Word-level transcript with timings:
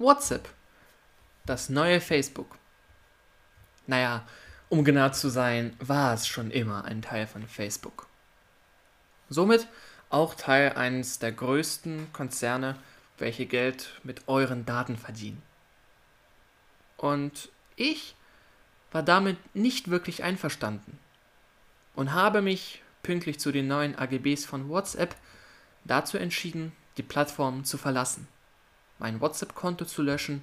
WhatsApp. 0.00 0.48
Das 1.44 1.68
neue 1.68 2.00
Facebook. 2.00 2.56
Naja, 3.86 4.26
um 4.70 4.82
genau 4.82 5.10
zu 5.10 5.28
sein, 5.28 5.76
war 5.78 6.14
es 6.14 6.26
schon 6.26 6.50
immer 6.50 6.86
ein 6.86 7.02
Teil 7.02 7.26
von 7.26 7.46
Facebook. 7.46 8.06
Somit 9.28 9.68
auch 10.08 10.34
Teil 10.34 10.72
eines 10.72 11.18
der 11.18 11.32
größten 11.32 12.12
Konzerne, 12.14 12.76
welche 13.18 13.44
Geld 13.44 14.00
mit 14.02 14.26
euren 14.26 14.64
Daten 14.64 14.96
verdienen. 14.96 15.42
Und 16.96 17.50
ich 17.76 18.16
war 18.92 19.02
damit 19.02 19.36
nicht 19.54 19.90
wirklich 19.90 20.24
einverstanden 20.24 20.98
und 21.94 22.14
habe 22.14 22.40
mich 22.40 22.82
pünktlich 23.02 23.38
zu 23.38 23.52
den 23.52 23.68
neuen 23.68 23.96
AGBs 23.96 24.46
von 24.46 24.70
WhatsApp 24.70 25.14
dazu 25.84 26.16
entschieden, 26.16 26.72
die 26.96 27.02
Plattform 27.02 27.64
zu 27.64 27.76
verlassen, 27.76 28.28
mein 29.00 29.20
WhatsApp-Konto 29.20 29.86
zu 29.86 30.02
löschen 30.02 30.42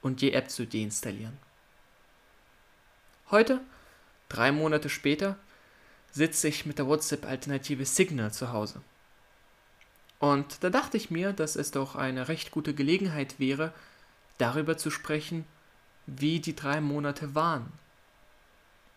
und 0.00 0.20
die 0.20 0.32
App 0.32 0.50
zu 0.50 0.66
deinstallieren. 0.66 1.38
Heute, 3.30 3.60
drei 4.28 4.50
Monate 4.50 4.88
später, 4.88 5.36
sitze 6.10 6.48
ich 6.48 6.66
mit 6.66 6.78
der 6.78 6.88
WhatsApp-Alternative 6.88 7.84
Signal 7.84 8.32
zu 8.32 8.52
Hause. 8.52 8.82
Und 10.18 10.62
da 10.62 10.70
dachte 10.70 10.96
ich 10.96 11.10
mir, 11.10 11.32
dass 11.32 11.56
es 11.56 11.70
doch 11.70 11.96
eine 11.96 12.28
recht 12.28 12.50
gute 12.50 12.74
Gelegenheit 12.74 13.38
wäre, 13.38 13.72
darüber 14.38 14.76
zu 14.76 14.90
sprechen, 14.90 15.44
wie 16.06 16.40
die 16.40 16.56
drei 16.56 16.80
Monate 16.80 17.34
waren. 17.34 17.72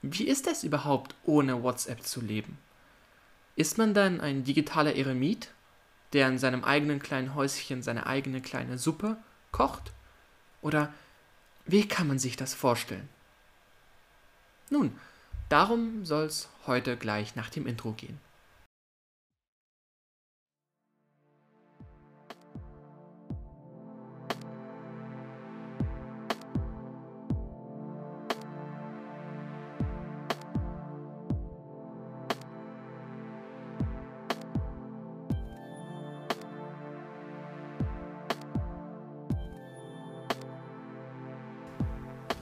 Wie 0.01 0.27
ist 0.27 0.47
es 0.47 0.63
überhaupt, 0.63 1.15
ohne 1.23 1.63
WhatsApp 1.63 2.03
zu 2.03 2.21
leben? 2.21 2.57
Ist 3.55 3.77
man 3.77 3.93
dann 3.93 4.21
ein 4.21 4.43
digitaler 4.43 4.95
Eremit, 4.95 5.49
der 6.15 6.29
in 6.29 6.37
seinem 6.37 6.63
eigenen 6.63 6.99
kleinen 6.99 7.35
Häuschen 7.35 7.83
seine 7.83 8.07
eigene 8.07 8.41
kleine 8.41 8.77
Suppe 8.77 9.17
kocht? 9.51 9.91
Oder 10.61 10.93
wie 11.65 11.87
kann 11.87 12.07
man 12.07 12.19
sich 12.19 12.37
das 12.37 12.53
vorstellen? 12.53 13.09
Nun, 14.69 14.97
darum 15.49 16.05
soll 16.05 16.23
es 16.23 16.47
heute 16.67 16.95
gleich 16.95 17.35
nach 17.35 17.49
dem 17.49 17.67
Intro 17.67 17.91
gehen. 17.91 18.17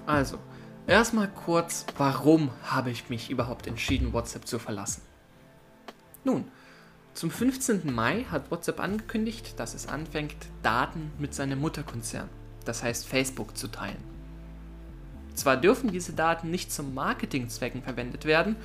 Also, 0.06 0.38
erstmal 0.86 1.30
kurz, 1.30 1.86
warum 1.98 2.50
habe 2.64 2.92
ich 2.92 3.10
mich 3.10 3.30
überhaupt 3.30 3.68
entschieden, 3.68 4.14
WhatsApp 4.14 4.48
zu 4.48 4.60
verlassen? 4.60 5.02
Nun, 6.26 6.46
zum 7.14 7.32
15. 7.32 7.94
Mai 7.94 8.26
hat 8.30 8.52
WhatsApp 8.52 8.80
angekündigt, 8.80 9.60
dass 9.60 9.74
es 9.76 9.88
anfängt, 9.88 10.36
Daten 10.62 11.12
mit 11.20 11.34
seinem 11.34 11.60
Mutterkonzern, 11.60 12.28
das 12.66 12.84
heißt 12.84 13.08
Facebook, 13.08 13.56
zu 13.56 13.68
teilen. 13.68 14.04
Zwar 15.36 15.58
dürfen 15.58 15.92
diese 15.92 16.14
Daten 16.14 16.52
nicht 16.52 16.72
zum 16.72 16.94
Marketingzwecken 16.94 17.82
verwendet 17.82 18.26
werden, 18.26 18.56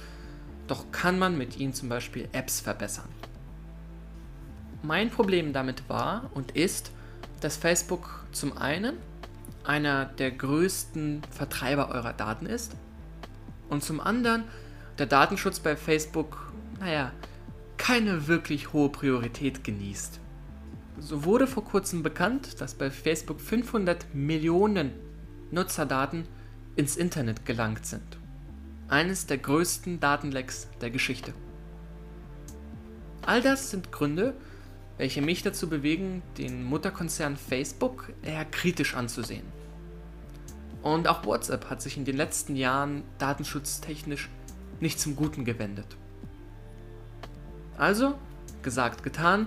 doch 0.67 0.91
kann 0.93 1.19
man 1.19 1.39
mit 1.39 1.57
ihnen 1.57 1.73
zum 1.73 1.89
Beispiel 1.89 2.29
Apps 2.33 2.61
verbessern. 2.61 3.09
Mein 4.83 5.11
Problem 5.11 5.53
damit 5.53 5.89
war 5.89 6.31
und 6.35 6.53
ist, 6.53 6.91
dass 7.41 7.57
Facebook 7.57 8.25
zum 8.33 8.57
einen 8.57 8.97
einer 9.69 10.07
der 10.07 10.31
größten 10.31 11.23
Vertreiber 11.31 11.91
eurer 11.91 12.15
Daten 12.15 12.47
ist 12.47 12.75
und 13.69 13.85
zum 13.85 14.01
anderen 14.01 14.45
der 14.99 15.07
Datenschutz 15.07 15.61
bei 15.61 15.77
Facebook, 15.77 16.53
naja, 16.81 17.13
keine 17.77 18.27
wirklich 18.27 18.73
hohe 18.73 18.89
Priorität 18.89 19.63
genießt. 19.63 20.21
So 20.99 21.25
wurde 21.25 21.47
vor 21.47 21.65
kurzem 21.65 22.03
bekannt, 22.03 22.61
dass 22.61 22.75
bei 22.75 22.91
Facebook 22.91 23.41
500 23.41 24.15
Millionen 24.15 24.91
Nutzerdaten 25.51 26.25
ins 26.75 26.97
Internet 26.97 27.45
gelangt 27.45 27.85
sind. 27.85 28.19
Eines 28.89 29.27
der 29.27 29.39
größten 29.39 30.01
Datenlecks 30.01 30.69
der 30.81 30.91
Geschichte. 30.91 31.35
All 33.27 33.43
das 33.43 33.71
sind 33.71 33.93
Gründe, 33.93 34.35
welche 34.99 35.23
mich 35.23 35.43
dazu 35.43 35.69
bewegen, 35.69 36.23
den 36.37 36.65
Mutterkonzern 36.65 37.37
Facebook 37.37 38.13
eher 38.23 38.45
kritisch 38.45 38.95
anzusehen. 38.95 39.47
Und 40.83 41.09
auch 41.09 41.25
WhatsApp 41.25 41.71
hat 41.71 41.81
sich 41.81 41.97
in 41.97 42.05
den 42.05 42.17
letzten 42.17 42.57
Jahren 42.57 43.03
datenschutztechnisch 43.19 44.29
nicht 44.81 45.01
zum 45.01 45.17
Guten 45.17 45.45
gewendet. 45.45 45.97
Also, 47.77 48.15
gesagt, 48.63 49.03
getan, 49.03 49.47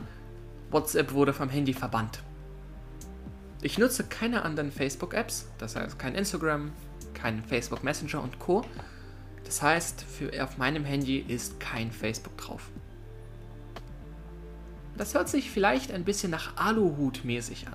WhatsApp 0.72 1.13
wurde 1.13 1.34
vom 1.34 1.50
Handy 1.50 1.73
verbannt. 1.73 2.23
Ich 3.61 3.78
nutze 3.78 4.06
keine 4.06 4.44
anderen 4.44 4.72
Facebook-Apps, 4.72 5.47
das 5.57 5.75
heißt 5.75 6.00
kein 6.00 6.16
Instagram, 6.16 6.72
kein 7.13 7.44
Facebook 7.44 7.84
Messenger 7.84 8.23
und 8.23 8.40
Co. 8.40 8.63
Das 9.44 9.61
heißt, 9.61 10.03
für, 10.03 10.44
auf 10.44 10.57
meinem 10.57 10.85
Handy 10.85 11.19
ist 11.19 11.59
kein 11.59 11.91
Facebook 11.91 12.38
drauf. 12.38 12.69
Das 14.97 15.13
hört 15.13 15.29
sich 15.29 15.52
vielleicht 15.52 15.91
ein 15.91 16.03
bisschen 16.03 16.31
nach 16.31 16.57
Aluhut 16.57 17.24
mäßig 17.24 17.68
an. 17.68 17.74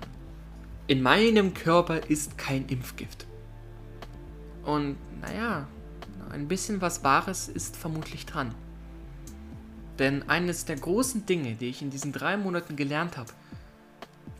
In 0.87 1.01
meinem 1.01 1.53
Körper 1.53 2.09
ist 2.09 2.37
kein 2.37 2.67
Impfgift. 2.67 3.25
Und 4.63 4.97
naja, 5.21 5.67
ein 6.29 6.47
bisschen 6.47 6.81
was 6.81 7.03
Wahres 7.03 7.47
ist 7.47 7.75
vermutlich 7.75 8.25
dran. 8.25 8.53
Denn 9.99 10.29
eines 10.29 10.65
der 10.65 10.75
großen 10.75 11.25
Dinge, 11.25 11.55
die 11.55 11.69
ich 11.69 11.81
in 11.81 11.89
diesen 11.89 12.11
drei 12.11 12.37
Monaten 12.37 12.75
gelernt 12.75 13.17
habe, 13.17 13.31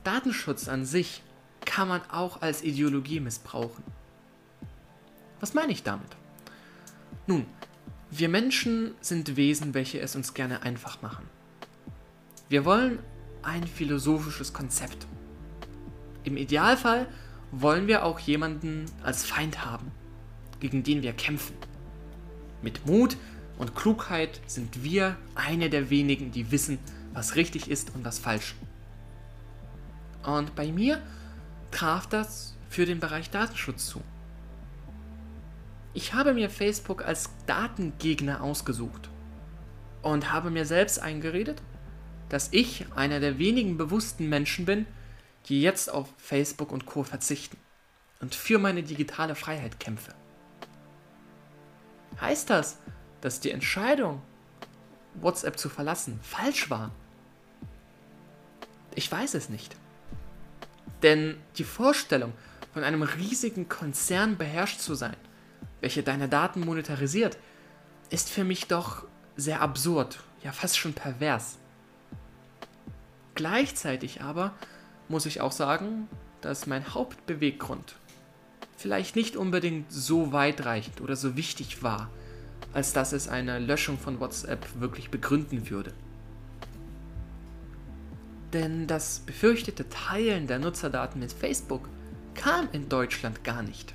Datenschutz 0.03 0.67
an 0.67 0.85
sich 0.85 1.23
kann 1.65 1.88
man 1.88 2.01
auch 2.09 2.41
als 2.41 2.63
Ideologie 2.63 3.19
missbrauchen. 3.19 3.83
Was 5.39 5.53
meine 5.53 5.71
ich 5.71 5.83
damit? 5.83 6.15
Nun, 7.25 7.45
wir 8.09 8.29
Menschen 8.29 8.95
sind 9.01 9.35
Wesen, 9.35 9.73
welche 9.73 9.99
es 9.99 10.15
uns 10.15 10.33
gerne 10.33 10.61
einfach 10.61 11.01
machen. 11.01 11.25
Wir 12.49 12.63
wollen 12.63 12.99
ein 13.43 13.67
philosophisches 13.67 14.53
Konzept. 14.53 15.05
Im 16.23 16.37
Idealfall 16.37 17.07
wollen 17.51 17.87
wir 17.87 18.03
auch 18.05 18.19
jemanden 18.19 18.85
als 19.03 19.25
Feind 19.25 19.65
haben 19.65 19.91
gegen 20.59 20.83
den 20.83 21.01
wir 21.01 21.13
kämpfen. 21.13 21.55
Mit 22.61 22.85
Mut 22.85 23.17
und 23.57 23.75
Klugheit 23.75 24.41
sind 24.47 24.83
wir 24.83 25.17
eine 25.35 25.69
der 25.69 25.89
wenigen, 25.89 26.31
die 26.31 26.51
wissen, 26.51 26.79
was 27.13 27.35
richtig 27.35 27.69
ist 27.69 27.93
und 27.95 28.03
was 28.05 28.19
falsch. 28.19 28.55
Und 30.23 30.55
bei 30.55 30.71
mir 30.71 31.01
traf 31.71 32.07
das 32.07 32.55
für 32.69 32.85
den 32.85 32.99
Bereich 32.99 33.29
Datenschutz 33.29 33.87
zu. 33.87 34.01
Ich 35.93 36.13
habe 36.13 36.33
mir 36.33 36.49
Facebook 36.49 37.03
als 37.03 37.29
Datengegner 37.45 38.41
ausgesucht 38.41 39.09
und 40.01 40.31
habe 40.31 40.51
mir 40.51 40.65
selbst 40.65 40.99
eingeredet, 40.99 41.61
dass 42.29 42.49
ich 42.51 42.85
einer 42.95 43.19
der 43.19 43.39
wenigen 43.39 43.77
bewussten 43.77 44.29
Menschen 44.29 44.65
bin, 44.65 44.85
die 45.47 45.61
jetzt 45.61 45.91
auf 45.91 46.09
Facebook 46.17 46.71
und 46.71 46.85
Co 46.85 47.03
verzichten 47.03 47.57
und 48.19 48.35
für 48.35 48.59
meine 48.59 48.83
digitale 48.83 49.35
Freiheit 49.35 49.79
kämpfe. 49.79 50.13
Heißt 52.19 52.49
das, 52.49 52.79
dass 53.21 53.39
die 53.39 53.51
Entscheidung, 53.51 54.21
WhatsApp 55.15 55.57
zu 55.57 55.69
verlassen, 55.69 56.19
falsch 56.21 56.69
war? 56.69 56.91
Ich 58.95 59.11
weiß 59.11 59.35
es 59.35 59.49
nicht. 59.49 59.75
Denn 61.03 61.38
die 61.57 61.63
Vorstellung, 61.63 62.33
von 62.74 62.83
einem 62.83 63.03
riesigen 63.03 63.69
Konzern 63.69 64.38
beherrscht 64.38 64.79
zu 64.79 64.95
sein, 64.95 65.15
welcher 65.81 66.01
deine 66.01 66.27
Daten 66.27 66.62
monetarisiert, 66.62 67.38
ist 68.09 68.29
für 68.29 68.44
mich 68.44 68.68
doch 68.68 69.06
sehr 69.35 69.62
absurd, 69.62 70.19
ja 70.44 70.51
fast 70.51 70.77
schon 70.77 70.94
pervers. 70.94 71.57
Gleichzeitig 73.38 74.24
aber 74.24 74.56
muss 75.10 75.28
ich 75.28 75.42
auch 75.42 75.51
sagen, 75.51 76.07
dass 76.42 76.66
mein 76.66 76.95
Hauptbeweggrund 76.95 77.95
vielleicht 78.75 79.16
nicht 79.16 79.38
unbedingt 79.38 79.92
so 79.92 80.34
weitreichend 80.34 81.01
oder 81.01 81.16
so 81.16 81.38
wichtig 81.38 81.84
war, 81.84 82.10
als 82.74 82.94
dass 82.94 83.13
es 83.13 83.28
eine 83.28 83.60
Löschung 83.60 84.00
von 84.00 84.19
WhatsApp 84.19 84.66
wirklich 84.80 85.12
begründen 85.12 85.69
würde. 85.69 85.94
Denn 88.54 88.88
das 88.88 89.19
befürchtete 89.19 89.88
Teilen 89.88 90.48
der 90.48 90.57
Nutzerdaten 90.57 91.19
mit 91.19 91.31
Facebook 91.31 91.88
kam 92.34 92.68
in 92.72 92.89
Deutschland 92.89 93.44
gar 93.44 93.62
nicht. 93.62 93.94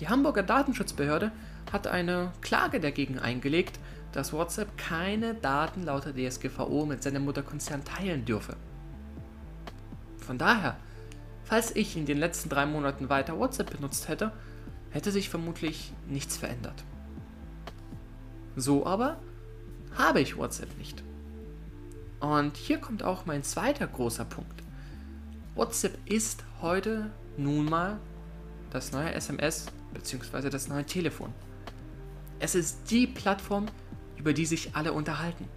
Die 0.00 0.08
Hamburger 0.08 0.42
Datenschutzbehörde 0.42 1.30
hat 1.72 1.86
eine 1.86 2.32
Klage 2.40 2.80
dagegen 2.80 3.20
eingelegt, 3.20 3.78
dass 4.12 4.32
WhatsApp 4.32 4.76
keine 4.76 5.34
Daten 5.34 5.84
laut 5.84 6.04
der 6.04 6.30
DSGVO 6.30 6.86
mit 6.86 7.02
seinem 7.02 7.24
Mutterkonzern 7.24 7.84
teilen 7.84 8.24
dürfe. 8.24 8.56
Von 10.18 10.38
daher 10.38 10.76
Falls 11.52 11.76
ich 11.76 11.96
in 11.98 12.06
den 12.06 12.16
letzten 12.16 12.48
drei 12.48 12.64
Monaten 12.66 13.10
weiter 13.10 13.38
WhatsApp 13.38 13.70
benutzt 13.70 14.08
hätte, 14.08 14.32
hätte 14.90 15.10
sich 15.10 15.28
vermutlich 15.28 15.92
nichts 16.08 16.36
verändert. 16.36 16.82
So 18.56 18.86
aber 18.86 19.18
habe 19.94 20.20
ich 20.20 20.36
WhatsApp 20.36 20.76
nicht. 20.78 21.02
Und 22.20 22.56
hier 22.56 22.78
kommt 22.78 23.02
auch 23.02 23.26
mein 23.26 23.42
zweiter 23.42 23.86
großer 23.86 24.24
Punkt. 24.24 24.62
WhatsApp 25.54 25.98
ist 26.06 26.42
heute 26.62 27.10
nun 27.36 27.66
mal 27.66 27.98
das 28.70 28.92
neue 28.92 29.12
SMS 29.12 29.66
bzw. 29.92 30.48
das 30.48 30.68
neue 30.68 30.86
Telefon. 30.86 31.34
Es 32.38 32.54
ist 32.54 32.90
die 32.90 33.06
Plattform, 33.06 33.66
über 34.22 34.32
die 34.32 34.46
sich 34.46 34.76
alle 34.76 34.92
unterhalten. 34.92 35.48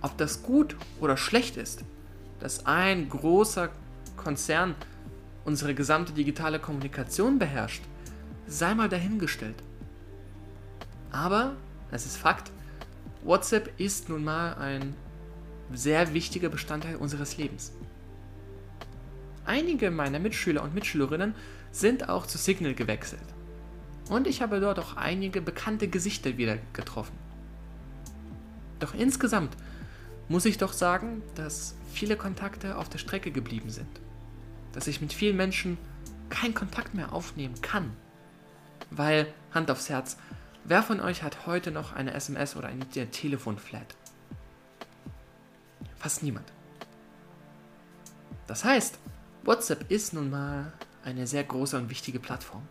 Ob 0.00 0.16
das 0.16 0.42
gut 0.42 0.74
oder 1.02 1.18
schlecht 1.18 1.58
ist, 1.58 1.84
dass 2.40 2.64
ein 2.64 3.10
großer 3.10 3.68
Konzern 4.16 4.74
unsere 5.44 5.74
gesamte 5.74 6.14
digitale 6.14 6.58
Kommunikation 6.58 7.38
beherrscht, 7.38 7.82
sei 8.46 8.74
mal 8.74 8.88
dahingestellt. 8.88 9.56
Aber, 11.10 11.56
es 11.90 12.06
ist 12.06 12.16
Fakt, 12.16 12.50
WhatsApp 13.22 13.78
ist 13.78 14.08
nun 14.08 14.24
mal 14.24 14.54
ein 14.54 14.94
sehr 15.74 16.14
wichtiger 16.14 16.48
Bestandteil 16.48 16.96
unseres 16.96 17.36
Lebens. 17.36 17.72
Einige 19.44 19.90
meiner 19.90 20.20
Mitschüler 20.20 20.62
und 20.62 20.74
Mitschülerinnen 20.74 21.34
sind 21.70 22.08
auch 22.08 22.26
zu 22.26 22.38
Signal 22.38 22.72
gewechselt. 22.74 23.20
Und 24.08 24.26
ich 24.26 24.40
habe 24.40 24.58
dort 24.58 24.78
auch 24.78 24.96
einige 24.96 25.42
bekannte 25.42 25.88
Gesichter 25.88 26.38
wieder 26.38 26.56
getroffen. 26.72 27.25
Doch 28.80 28.94
insgesamt 28.94 29.56
muss 30.28 30.44
ich 30.44 30.58
doch 30.58 30.72
sagen, 30.72 31.22
dass 31.34 31.74
viele 31.92 32.16
Kontakte 32.16 32.76
auf 32.76 32.88
der 32.88 32.98
Strecke 32.98 33.30
geblieben 33.30 33.70
sind. 33.70 34.00
Dass 34.72 34.86
ich 34.86 35.00
mit 35.00 35.12
vielen 35.12 35.36
Menschen 35.36 35.78
keinen 36.28 36.54
Kontakt 36.54 36.94
mehr 36.94 37.12
aufnehmen 37.12 37.60
kann. 37.62 37.92
Weil, 38.90 39.32
Hand 39.52 39.70
aufs 39.70 39.88
Herz, 39.88 40.16
wer 40.64 40.82
von 40.82 41.00
euch 41.00 41.22
hat 41.22 41.46
heute 41.46 41.70
noch 41.70 41.92
eine 41.92 42.14
SMS 42.14 42.56
oder 42.56 42.68
eine 42.68 42.86
Telefonflat? 42.88 43.96
Fast 45.96 46.22
niemand. 46.22 46.52
Das 48.46 48.64
heißt, 48.64 48.98
WhatsApp 49.44 49.90
ist 49.90 50.12
nun 50.12 50.30
mal 50.30 50.72
eine 51.04 51.26
sehr 51.26 51.44
große 51.44 51.76
und 51.76 51.90
wichtige 51.90 52.20
Plattform. 52.20 52.62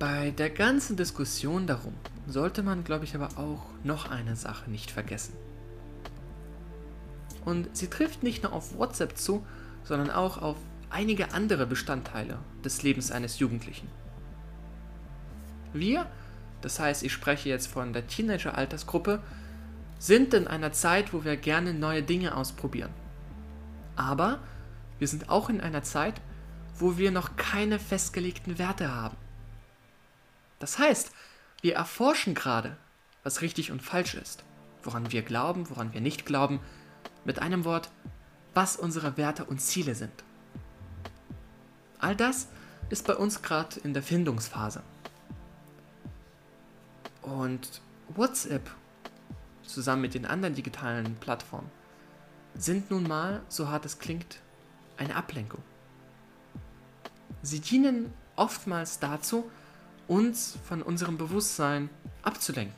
Bei 0.00 0.30
der 0.30 0.48
ganzen 0.48 0.96
Diskussion 0.96 1.66
darum 1.66 1.92
sollte 2.26 2.62
man, 2.62 2.84
glaube 2.84 3.04
ich, 3.04 3.14
aber 3.14 3.28
auch 3.36 3.66
noch 3.84 4.10
eine 4.10 4.34
Sache 4.34 4.70
nicht 4.70 4.90
vergessen. 4.90 5.34
Und 7.44 7.76
sie 7.76 7.88
trifft 7.88 8.22
nicht 8.22 8.42
nur 8.42 8.54
auf 8.54 8.78
WhatsApp 8.78 9.18
zu, 9.18 9.44
sondern 9.84 10.10
auch 10.10 10.40
auf 10.40 10.56
einige 10.88 11.34
andere 11.34 11.66
Bestandteile 11.66 12.38
des 12.64 12.82
Lebens 12.82 13.10
eines 13.10 13.40
Jugendlichen. 13.40 13.88
Wir, 15.74 16.06
das 16.62 16.80
heißt, 16.80 17.02
ich 17.02 17.12
spreche 17.12 17.50
jetzt 17.50 17.66
von 17.66 17.92
der 17.92 18.06
Teenager-Altersgruppe, 18.06 19.20
sind 19.98 20.32
in 20.32 20.46
einer 20.46 20.72
Zeit, 20.72 21.12
wo 21.12 21.24
wir 21.24 21.36
gerne 21.36 21.74
neue 21.74 22.02
Dinge 22.02 22.34
ausprobieren. 22.38 22.94
Aber 23.96 24.38
wir 24.98 25.08
sind 25.08 25.28
auch 25.28 25.50
in 25.50 25.60
einer 25.60 25.82
Zeit, 25.82 26.22
wo 26.78 26.96
wir 26.96 27.10
noch 27.10 27.36
keine 27.36 27.78
festgelegten 27.78 28.58
Werte 28.58 28.94
haben. 28.94 29.18
Das 30.60 30.78
heißt, 30.78 31.10
wir 31.62 31.74
erforschen 31.74 32.34
gerade, 32.34 32.76
was 33.24 33.40
richtig 33.40 33.72
und 33.72 33.82
falsch 33.82 34.14
ist, 34.14 34.44
woran 34.84 35.10
wir 35.10 35.22
glauben, 35.22 35.68
woran 35.68 35.92
wir 35.92 36.00
nicht 36.00 36.24
glauben, 36.24 36.60
mit 37.24 37.40
einem 37.40 37.64
Wort, 37.64 37.90
was 38.54 38.76
unsere 38.76 39.16
Werte 39.16 39.44
und 39.44 39.60
Ziele 39.60 39.94
sind. 39.94 40.12
All 41.98 42.14
das 42.14 42.48
ist 42.88 43.06
bei 43.06 43.16
uns 43.16 43.42
gerade 43.42 43.80
in 43.80 43.94
der 43.94 44.02
Findungsphase. 44.02 44.82
Und 47.22 47.82
WhatsApp 48.08 48.70
zusammen 49.62 50.02
mit 50.02 50.14
den 50.14 50.26
anderen 50.26 50.54
digitalen 50.54 51.14
Plattformen 51.16 51.70
sind 52.54 52.90
nun 52.90 53.04
mal, 53.04 53.42
so 53.48 53.68
hart 53.68 53.84
es 53.84 53.98
klingt, 53.98 54.40
eine 54.96 55.14
Ablenkung. 55.14 55.62
Sie 57.42 57.60
dienen 57.60 58.12
oftmals 58.36 58.98
dazu, 58.98 59.50
uns 60.10 60.58
von 60.64 60.82
unserem 60.82 61.16
Bewusstsein 61.16 61.88
abzulenken. 62.22 62.74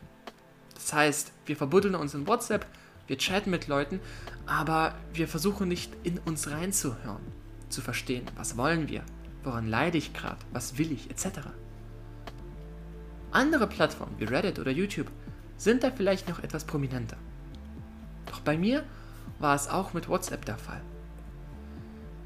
Das 0.75 0.93
heißt, 0.93 1.33
wir 1.47 1.57
verbuddeln 1.57 1.95
uns 1.95 2.13
in 2.13 2.27
WhatsApp, 2.27 2.67
wir 3.07 3.17
chatten 3.17 3.51
mit 3.51 3.69
Leuten, 3.69 4.01
aber 4.45 4.95
wir 5.15 5.27
versuchen 5.27 5.67
nicht 5.67 5.93
in 6.03 6.19
uns 6.19 6.51
reinzuhören, 6.51 7.23
zu 7.71 7.81
verstehen, 7.81 8.27
was 8.37 8.59
wollen 8.59 8.89
wir, 8.89 9.03
woran 9.45 9.67
leide 9.67 9.97
ich 9.97 10.13
gerade, 10.13 10.45
was 10.53 10.77
will 10.77 10.93
ich, 10.93 11.11
etc. 11.11 11.41
Andere 13.31 13.67
Plattformen 13.67 14.15
wie 14.19 14.25
Reddit 14.25 14.59
oder 14.59 14.71
YouTube 14.71 15.11
sind 15.57 15.83
da 15.85 15.91
vielleicht 15.91 16.29
noch 16.29 16.41
etwas 16.41 16.65
prominenter. 16.65 17.17
Doch 18.27 18.41
bei 18.41 18.59
mir 18.59 18.85
war 19.39 19.55
es 19.55 19.69
auch 19.69 19.95
mit 19.95 20.07
WhatsApp 20.07 20.45
der 20.45 20.59
Fall. 20.59 20.83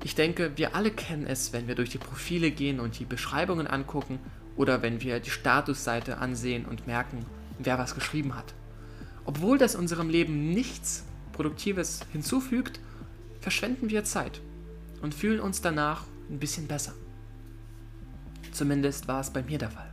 Ich 0.02 0.16
denke, 0.16 0.56
wir 0.56 0.74
alle 0.74 0.90
kennen 0.90 1.26
es, 1.26 1.52
wenn 1.52 1.68
wir 1.68 1.76
durch 1.76 1.90
die 1.90 1.98
Profile 1.98 2.50
gehen 2.50 2.80
und 2.80 2.98
die 2.98 3.04
Beschreibungen 3.04 3.68
angucken 3.68 4.18
oder 4.56 4.82
wenn 4.82 5.00
wir 5.00 5.20
die 5.20 5.30
Statusseite 5.30 6.18
ansehen 6.18 6.64
und 6.64 6.86
merken, 6.86 7.26
wer 7.58 7.78
was 7.78 7.94
geschrieben 7.94 8.34
hat. 8.34 8.54
Obwohl 9.24 9.58
das 9.58 9.74
unserem 9.74 10.08
Leben 10.08 10.50
nichts 10.50 11.04
Produktives 11.32 12.00
hinzufügt, 12.12 12.80
verschwenden 13.40 13.90
wir 13.90 14.04
Zeit 14.04 14.40
und 15.02 15.14
fühlen 15.14 15.40
uns 15.40 15.60
danach 15.60 16.04
ein 16.30 16.38
bisschen 16.38 16.66
besser. 16.66 16.94
Zumindest 18.52 19.08
war 19.08 19.20
es 19.20 19.30
bei 19.30 19.42
mir 19.42 19.58
der 19.58 19.70
Fall. 19.70 19.92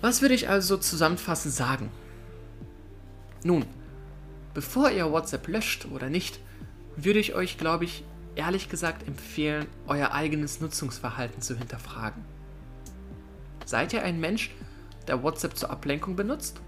Was 0.00 0.22
würde 0.22 0.34
ich 0.34 0.48
also 0.48 0.76
zusammenfassend 0.76 1.54
sagen? 1.54 1.90
Nun, 3.44 3.64
bevor 4.54 4.90
ihr 4.90 5.10
WhatsApp 5.10 5.46
löscht 5.48 5.86
oder 5.86 6.08
nicht, 6.08 6.40
würde 6.96 7.18
ich 7.18 7.34
euch, 7.34 7.58
glaube 7.58 7.84
ich, 7.84 8.04
ehrlich 8.36 8.68
gesagt 8.68 9.06
empfehlen, 9.08 9.66
euer 9.86 10.12
eigenes 10.12 10.60
Nutzungsverhalten 10.60 11.42
zu 11.42 11.56
hinterfragen. 11.56 12.24
Seid 13.64 13.92
ihr 13.92 14.02
ein 14.02 14.20
Mensch, 14.20 14.54
der 15.08 15.22
WhatsApp 15.22 15.56
zur 15.56 15.70
Ablenkung 15.70 16.14
benutzt? 16.14 16.60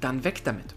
Dann 0.00 0.24
weg 0.24 0.42
damit. 0.44 0.74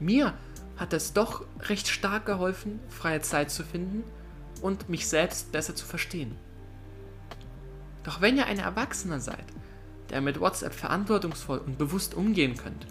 Mir 0.00 0.34
hat 0.76 0.92
es 0.92 1.12
doch 1.12 1.44
recht 1.68 1.88
stark 1.88 2.26
geholfen, 2.26 2.80
freie 2.88 3.20
Zeit 3.20 3.50
zu 3.50 3.64
finden 3.64 4.04
und 4.62 4.88
mich 4.88 5.08
selbst 5.08 5.52
besser 5.52 5.74
zu 5.74 5.84
verstehen. 5.84 6.36
Doch 8.04 8.20
wenn 8.20 8.36
ihr 8.36 8.46
ein 8.46 8.58
Erwachsener 8.58 9.20
seid, 9.20 9.44
der 10.10 10.20
mit 10.20 10.38
WhatsApp 10.38 10.74
verantwortungsvoll 10.74 11.58
und 11.58 11.78
bewusst 11.78 12.14
umgehen 12.14 12.56
könnt, 12.56 12.86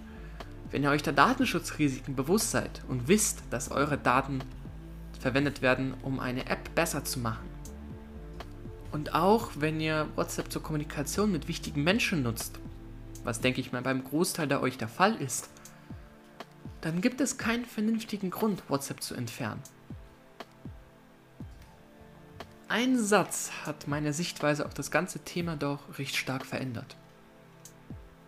wenn 0.71 0.83
ihr 0.83 0.89
euch 0.89 1.03
der 1.03 1.13
Datenschutzrisiken 1.13 2.15
bewusst 2.15 2.51
seid 2.51 2.83
und 2.89 3.07
wisst, 3.07 3.43
dass 3.49 3.71
eure 3.71 3.97
Daten 3.97 4.39
verwendet 5.25 5.63
werden, 5.63 5.95
um 6.03 6.19
eine 6.19 6.45
App 6.45 6.75
besser 6.75 7.03
zu 7.03 7.19
machen, 7.19 7.49
und 8.91 9.13
auch 9.13 9.49
wenn 9.55 9.81
ihr 9.81 10.07
WhatsApp 10.15 10.49
zur 10.49 10.63
Kommunikation 10.63 11.29
mit 11.29 11.49
wichtigen 11.49 11.83
Menschen 11.83 12.23
nutzt, 12.23 12.59
was 13.25 13.41
denke 13.41 13.59
ich 13.59 13.73
mal 13.73 13.81
beim 13.81 14.03
Großteil 14.03 14.47
der 14.47 14.61
euch 14.61 14.77
der 14.77 14.87
Fall 14.87 15.15
ist, 15.15 15.49
dann 16.79 17.01
gibt 17.01 17.19
es 17.19 17.37
keinen 17.37 17.65
vernünftigen 17.65 18.29
Grund, 18.29 18.69
WhatsApp 18.69 19.01
zu 19.01 19.15
entfernen. 19.15 19.61
Ein 22.69 22.97
Satz 22.97 23.51
hat 23.65 23.87
meine 23.89 24.13
Sichtweise 24.13 24.65
auf 24.65 24.73
das 24.73 24.91
ganze 24.91 25.19
Thema 25.19 25.57
doch 25.57 25.99
recht 25.99 26.15
stark 26.15 26.45
verändert. 26.45 26.95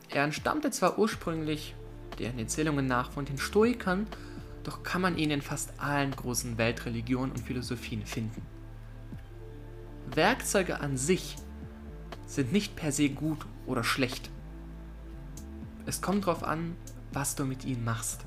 Er 0.10 0.26
entstammte 0.26 0.70
zwar 0.72 1.00
ursprünglich, 1.00 1.76
deren 2.20 2.40
Erzählungen 2.40 2.88
nach, 2.88 3.12
von 3.12 3.24
den 3.24 3.38
Stoikern, 3.38 4.06
doch 4.68 4.84
kann 4.84 5.02
man 5.02 5.18
ihn 5.18 5.32
in 5.32 5.42
fast 5.42 5.80
allen 5.80 6.12
großen 6.12 6.58
Weltreligionen 6.58 7.32
und 7.32 7.40
Philosophien 7.40 8.06
finden. 8.06 8.46
Werkzeuge 10.14 10.82
an 10.82 10.98
sich 10.98 11.38
sind 12.26 12.52
nicht 12.52 12.76
per 12.76 12.92
se 12.92 13.08
gut 13.08 13.46
oder 13.66 13.86
schlecht. 13.86 14.30
Es 15.86 16.02
kommt 16.02 16.28
darauf 16.28 16.44
an, 16.44 16.76
was 17.14 17.36
du 17.36 17.46
mit 17.46 17.64
ihnen 17.64 17.86
machst. 17.86 18.26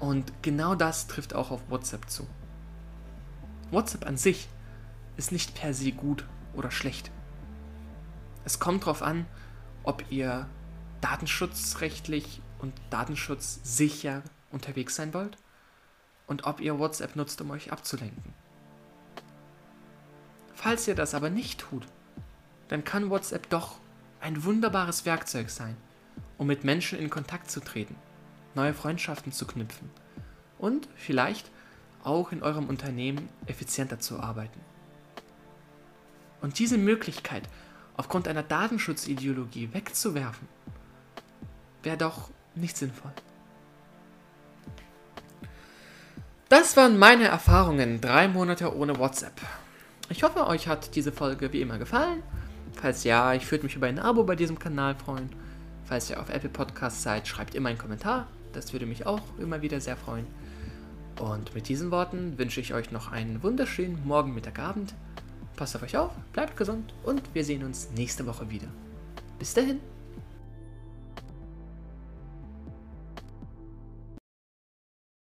Und 0.00 0.32
genau 0.40 0.74
das 0.74 1.06
trifft 1.06 1.34
auch 1.34 1.50
auf 1.50 1.68
WhatsApp 1.68 2.08
zu. 2.08 2.26
WhatsApp 3.70 4.06
an 4.06 4.16
sich 4.16 4.48
ist 5.18 5.32
nicht 5.32 5.54
per 5.54 5.74
se 5.74 5.92
gut 5.92 6.26
oder 6.54 6.70
schlecht. 6.70 7.10
Es 8.46 8.58
kommt 8.58 8.84
darauf 8.84 9.02
an, 9.02 9.26
ob 9.82 10.10
ihr 10.10 10.48
datenschutzrechtlich 11.02 12.40
und 12.58 12.72
datenschutzsicher 12.88 14.22
unterwegs 14.52 14.94
sein 14.94 15.12
wollt 15.14 15.36
und 16.26 16.46
ob 16.46 16.60
ihr 16.60 16.78
WhatsApp 16.78 17.16
nutzt, 17.16 17.40
um 17.40 17.50
euch 17.50 17.72
abzulenken. 17.72 18.32
Falls 20.54 20.86
ihr 20.86 20.94
das 20.94 21.14
aber 21.14 21.30
nicht 21.30 21.60
tut, 21.60 21.86
dann 22.68 22.84
kann 22.84 23.10
WhatsApp 23.10 23.50
doch 23.50 23.78
ein 24.20 24.44
wunderbares 24.44 25.04
Werkzeug 25.04 25.50
sein, 25.50 25.76
um 26.38 26.46
mit 26.46 26.64
Menschen 26.64 26.98
in 26.98 27.10
Kontakt 27.10 27.50
zu 27.50 27.60
treten, 27.60 27.96
neue 28.54 28.74
Freundschaften 28.74 29.32
zu 29.32 29.46
knüpfen 29.46 29.90
und 30.58 30.88
vielleicht 30.94 31.50
auch 32.04 32.32
in 32.32 32.42
eurem 32.42 32.68
Unternehmen 32.68 33.28
effizienter 33.46 33.98
zu 33.98 34.20
arbeiten. 34.20 34.60
Und 36.40 36.58
diese 36.58 36.78
Möglichkeit 36.78 37.48
aufgrund 37.96 38.26
einer 38.28 38.42
Datenschutzideologie 38.42 39.72
wegzuwerfen, 39.72 40.48
wäre 41.82 41.96
doch 41.96 42.30
nicht 42.54 42.76
sinnvoll. 42.76 43.12
Das 46.52 46.76
waren 46.76 46.98
meine 46.98 47.24
Erfahrungen, 47.28 48.02
drei 48.02 48.28
Monate 48.28 48.76
ohne 48.76 48.98
WhatsApp. 48.98 49.40
Ich 50.10 50.22
hoffe, 50.22 50.46
euch 50.46 50.68
hat 50.68 50.94
diese 50.94 51.10
Folge 51.10 51.50
wie 51.54 51.62
immer 51.62 51.78
gefallen. 51.78 52.22
Falls 52.74 53.04
ja, 53.04 53.32
ich 53.32 53.50
würde 53.50 53.64
mich 53.64 53.74
über 53.74 53.86
ein 53.86 53.98
Abo 53.98 54.24
bei 54.24 54.36
diesem 54.36 54.58
Kanal 54.58 54.94
freuen. 54.94 55.30
Falls 55.86 56.10
ihr 56.10 56.20
auf 56.20 56.28
Apple 56.28 56.50
Podcasts 56.50 57.02
seid, 57.02 57.26
schreibt 57.26 57.54
immer 57.54 57.70
einen 57.70 57.78
Kommentar. 57.78 58.26
Das 58.52 58.74
würde 58.74 58.84
mich 58.84 59.06
auch 59.06 59.22
immer 59.38 59.62
wieder 59.62 59.80
sehr 59.80 59.96
freuen. 59.96 60.26
Und 61.18 61.54
mit 61.54 61.70
diesen 61.70 61.90
Worten 61.90 62.36
wünsche 62.36 62.60
ich 62.60 62.74
euch 62.74 62.90
noch 62.90 63.10
einen 63.10 63.42
wunderschönen 63.42 64.06
Morgen, 64.06 64.34
Mittag, 64.34 64.58
Abend. 64.58 64.92
Passt 65.56 65.74
auf 65.74 65.82
euch 65.82 65.96
auf, 65.96 66.10
bleibt 66.34 66.58
gesund 66.58 66.92
und 67.02 67.22
wir 67.32 67.46
sehen 67.46 67.64
uns 67.64 67.88
nächste 67.96 68.26
Woche 68.26 68.50
wieder. 68.50 68.68
Bis 69.38 69.54
dahin. 69.54 69.80